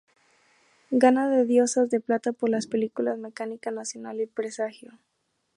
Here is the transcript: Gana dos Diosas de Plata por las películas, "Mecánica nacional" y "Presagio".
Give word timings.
Gana 1.01 1.27
dos 1.29 1.47
Diosas 1.47 1.91
de 1.91 1.99
Plata 1.99 2.33
por 2.33 2.49
las 2.49 2.65
películas, 2.65 3.19
"Mecánica 3.19 3.69
nacional" 3.69 4.19
y 4.19 4.25
"Presagio". 4.25 4.93